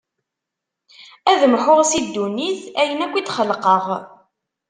Ad 1.31 1.41
mḥuɣ 1.53 1.79
si 1.89 1.99
ddunit 2.05 2.59
ayen 2.81 3.03
akk 3.05 3.13
i 3.15 3.21
d-xelqeɣ. 3.25 3.85